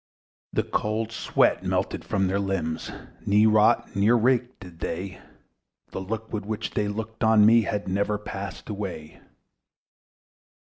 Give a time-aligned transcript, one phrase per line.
[0.51, 2.91] The cold sweat melted from their limbs,
[3.23, 5.21] Nor rot nor reek did they:
[5.91, 9.21] The look with which they looked on me Had never passed away.